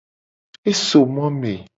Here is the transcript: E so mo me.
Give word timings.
E 0.69 0.71
so 0.85 1.01
mo 1.13 1.25
me. 1.39 1.53